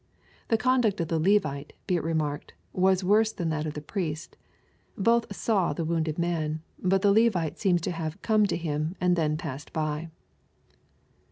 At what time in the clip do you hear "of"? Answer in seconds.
0.99-1.09, 3.67-3.75